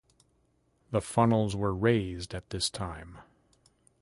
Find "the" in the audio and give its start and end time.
0.89-0.99